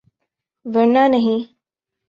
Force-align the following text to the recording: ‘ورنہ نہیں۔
‘ورنہ 0.73 1.03
نہیں۔ 1.07 1.39